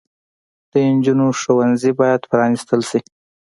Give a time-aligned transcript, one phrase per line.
[0.71, 2.99] د انجونو ښوونځي بايد پرانستل شي